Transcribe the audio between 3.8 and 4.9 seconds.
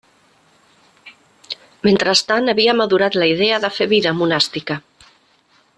vida monàstica.